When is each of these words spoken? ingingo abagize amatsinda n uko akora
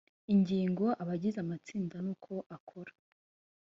ingingo 0.33 0.85
abagize 1.01 1.37
amatsinda 1.41 1.95
n 2.05 2.07
uko 2.13 2.33
akora 2.55 2.91